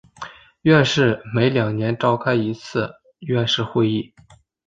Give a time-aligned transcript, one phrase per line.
[0.63, 4.15] 院士每两年召开一次院士会议。